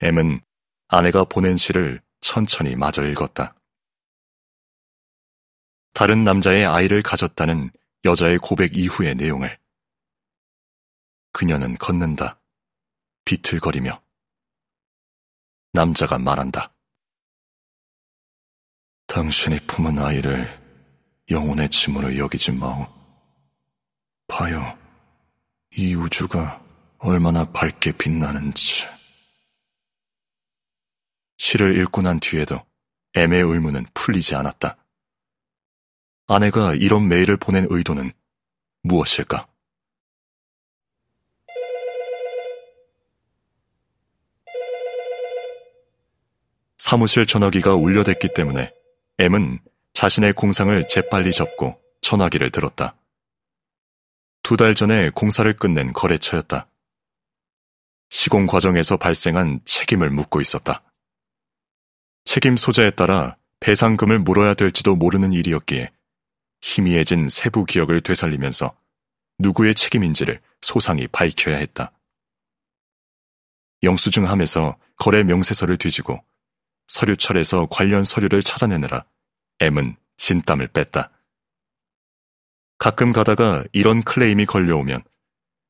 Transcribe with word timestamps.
M은 0.00 0.40
아내가 0.88 1.24
보낸 1.24 1.56
시를 1.56 2.00
천천히 2.20 2.76
마저 2.76 3.06
읽었다. 3.06 3.54
다른 5.92 6.24
남자의 6.24 6.64
아이를 6.64 7.02
가졌다는 7.02 7.70
여자의 8.04 8.38
고백 8.38 8.76
이후의 8.76 9.16
내용을 9.16 9.58
그녀는 11.32 11.76
걷는다. 11.76 12.40
비틀거리며 13.24 14.00
남자가 15.72 16.18
말한다. 16.18 16.72
당신이 19.06 19.60
품은 19.66 19.98
아이를 19.98 20.46
영혼의 21.30 21.68
짐으로 21.70 22.16
여기지 22.16 22.52
마오. 22.52 22.86
봐요. 24.26 24.78
이 25.76 25.94
우주가 25.94 26.62
얼마나 26.98 27.44
밝게 27.50 27.92
빛나는지. 27.92 28.97
시를 31.48 31.78
읽고 31.80 32.02
난 32.02 32.20
뒤에도 32.20 32.62
애의 33.16 33.40
의문은 33.42 33.86
풀리지 33.94 34.34
않았다. 34.34 34.76
아내가 36.26 36.74
이런 36.74 37.08
메일을 37.08 37.38
보낸 37.38 37.66
의도는 37.70 38.12
무엇일까? 38.82 39.48
사무실 46.76 47.24
전화기가 47.24 47.74
울려댔기 47.76 48.34
때문에 48.34 48.70
M은 49.18 49.60
자신의 49.94 50.34
공상을 50.34 50.86
재빨리 50.86 51.32
접고 51.32 51.80
전화기를 52.02 52.52
들었다. 52.52 52.94
두 54.42 54.58
달 54.58 54.74
전에 54.74 55.08
공사를 55.14 55.50
끝낸 55.56 55.94
거래처였다. 55.94 56.68
시공 58.10 58.46
과정에서 58.46 58.98
발생한 58.98 59.60
책임을 59.64 60.10
묻고 60.10 60.42
있었다. 60.42 60.82
책임 62.38 62.56
소재에 62.56 62.90
따라 62.90 63.36
배상금을 63.58 64.20
물어야 64.20 64.54
될지도 64.54 64.94
모르는 64.94 65.32
일이었기에 65.32 65.90
희미해진 66.60 67.28
세부 67.28 67.64
기억을 67.64 68.00
되살리면서 68.00 68.76
누구의 69.40 69.74
책임인지를 69.74 70.40
소상히 70.62 71.08
밝혀야 71.08 71.56
했다. 71.56 71.90
영수증함에서 73.82 74.76
거래 74.94 75.24
명세서를 75.24 75.78
뒤지고 75.78 76.24
서류철에서 76.86 77.66
관련 77.72 78.04
서류를 78.04 78.44
찾아내느라 78.44 79.04
M은 79.58 79.96
진땀을 80.16 80.68
뺐다. 80.68 81.10
가끔 82.78 83.10
가다가 83.10 83.64
이런 83.72 84.00
클레임이 84.00 84.46
걸려오면 84.46 85.02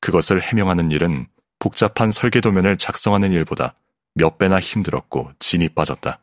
그것을 0.00 0.40
해명하는 0.40 0.92
일은 0.92 1.26
복잡한 1.58 2.12
설계도면을 2.12 2.78
작성하는 2.78 3.32
일보다 3.32 3.74
몇 4.14 4.38
배나 4.38 4.60
힘들었고 4.60 5.32
진이 5.40 5.70
빠졌다. 5.70 6.20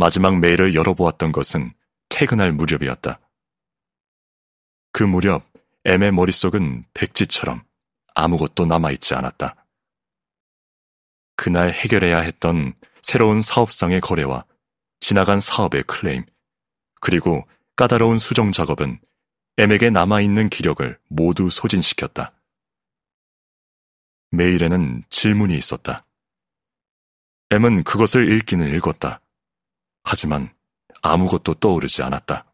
마지막 0.00 0.38
메일을 0.38 0.76
열어보았던 0.76 1.32
것은 1.32 1.74
퇴근할 2.08 2.52
무렵이었다. 2.52 3.18
그 4.92 5.02
무렵 5.02 5.44
M의 5.84 6.12
머릿속은 6.12 6.84
백지처럼 6.94 7.64
아무것도 8.14 8.66
남아있지 8.66 9.14
않았다. 9.14 9.66
그날 11.34 11.72
해결해야 11.72 12.20
했던 12.20 12.74
새로운 13.02 13.40
사업상의 13.40 14.00
거래와 14.00 14.44
지나간 15.00 15.40
사업의 15.40 15.82
클레임, 15.84 16.24
그리고 17.00 17.46
까다로운 17.74 18.20
수정 18.20 18.52
작업은 18.52 19.00
M에게 19.56 19.90
남아있는 19.90 20.48
기력을 20.48 20.96
모두 21.08 21.50
소진시켰다. 21.50 22.32
메일에는 24.30 25.04
질문이 25.10 25.56
있었다. 25.56 26.06
M은 27.50 27.82
그것을 27.82 28.30
읽기는 28.30 28.72
읽었다. 28.76 29.20
하지만 30.10 30.50
아무것도 31.02 31.54
떠오르지 31.54 32.02
않았다. 32.02 32.50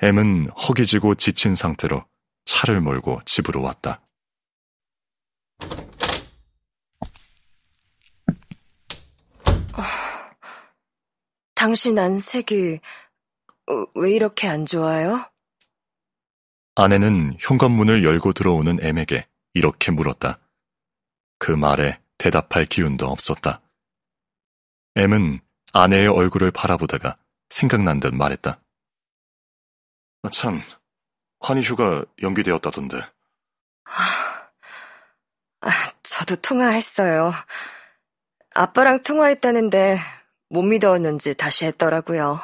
M은 0.00 0.50
허기지고 0.50 1.14
지친 1.14 1.54
상태로 1.54 2.04
차를 2.44 2.80
몰고 2.80 3.20
집으로 3.24 3.62
왔다. 3.62 4.02
당신 11.54 11.96
안색이 11.96 12.80
어, 13.68 13.84
왜 13.94 14.12
이렇게 14.12 14.48
안 14.48 14.66
좋아요? 14.66 15.24
아내는 16.74 17.36
현관문을 17.38 18.02
열고 18.02 18.32
들어오는 18.32 18.80
M에게 18.82 19.28
이렇게 19.54 19.92
물었다. 19.92 20.40
그 21.38 21.52
말에 21.52 22.00
대답할 22.18 22.64
기운도 22.64 23.06
없었다. 23.06 23.62
M은 24.96 25.40
아내의 25.72 26.08
얼굴을 26.08 26.50
바라보다가 26.50 27.16
생각난 27.48 28.00
듯 28.00 28.14
말했다. 28.14 28.60
아, 30.22 30.28
참, 30.30 30.60
환희 31.40 31.62
휴가 31.62 32.04
연기되었다던데. 32.22 32.98
아, 32.98 34.50
아, 35.62 35.70
저도 36.02 36.36
통화했어요. 36.36 37.32
아빠랑 38.54 39.02
통화했다는데 39.02 39.98
못 40.48 40.62
믿었는지 40.62 41.34
다시 41.34 41.64
했더라고요. 41.66 42.40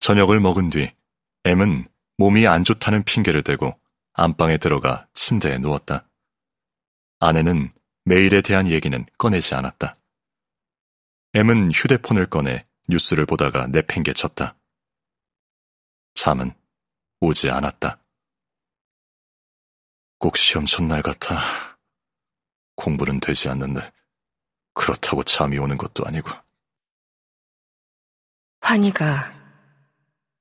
저녁을 0.00 0.40
먹은 0.40 0.70
뒤 0.70 0.92
M은 1.44 1.88
몸이 2.18 2.46
안 2.46 2.64
좋다는 2.64 3.04
핑계를 3.04 3.42
대고 3.42 3.78
안방에 4.14 4.58
들어가 4.58 5.06
침대에 5.14 5.58
누웠다. 5.58 6.08
아내는 7.20 7.72
메일에 8.04 8.40
대한 8.40 8.68
얘기는 8.68 9.06
꺼내지 9.18 9.54
않았다. 9.54 9.96
M은 11.36 11.70
휴대폰을 11.70 12.30
꺼내 12.30 12.66
뉴스를 12.88 13.26
보다가 13.26 13.66
내팽개쳤다. 13.66 14.56
잠은 16.14 16.54
오지 17.20 17.50
않았다. 17.50 17.98
꼭 20.18 20.38
시험 20.38 20.64
전날 20.64 21.02
같아. 21.02 21.42
공부는 22.74 23.20
되지 23.20 23.50
않는데 23.50 23.92
그렇다고 24.72 25.24
잠이 25.24 25.58
오는 25.58 25.76
것도 25.76 26.06
아니고. 26.06 26.30
환희가 28.62 29.34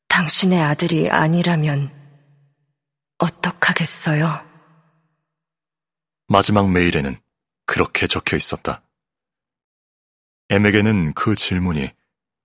당신의 0.07 0.61
아들이 0.61 1.09
아니라면 1.09 1.91
어떡하겠어요? 3.17 4.27
마지막 6.29 6.71
메일에는 6.71 7.19
그렇게 7.65 8.07
적혀 8.07 8.37
있었다. 8.37 8.84
M에게는 10.49 11.13
그 11.13 11.35
질문이 11.35 11.91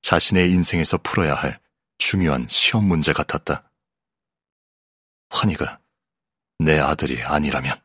자신의 0.02 0.50
인생에서 0.50 0.98
풀어야 0.98 1.34
할 1.34 1.60
중요한 1.98 2.46
시험 2.48 2.84
문제 2.86 3.12
같았다. 3.12 3.70
환희가 5.28 5.80
내 6.58 6.78
아들이 6.78 7.22
아니라면. 7.22 7.76